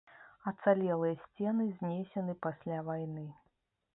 Ацалелыя 0.51 1.17
сцены 1.25 1.67
знесены 1.75 2.33
пасля 2.47 2.79
вайны. 2.91 3.27